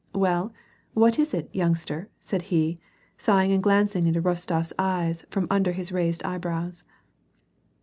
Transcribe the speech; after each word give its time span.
"Well, 0.25 0.51
what 0.95 1.19
is 1.19 1.31
it, 1.31 1.47
youngster," 1.53 2.09
said 2.19 2.41
he, 2.49 2.79
sighing 3.17 3.51
and 3.51 3.61
glancing 3.61 4.07
into 4.07 4.19
RostoFs 4.19 4.73
eyes 4.79 5.25
from 5.29 5.45
under 5.51 5.73
his 5.73 5.91
raised 5.91 6.23
brows. 6.41 6.83